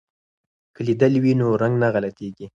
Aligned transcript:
که 0.75 0.81
لیدل 0.87 1.13
وي 1.23 1.33
نو 1.39 1.47
رنګ 1.61 1.75
نه 1.81 1.87
غلطیږي. 1.93 2.47